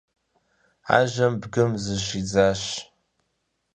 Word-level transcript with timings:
Ажэм 0.97 1.33
бгым 1.41 1.71
зыщидзащ. 1.83 2.63